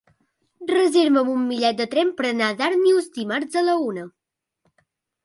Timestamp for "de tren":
1.81-2.09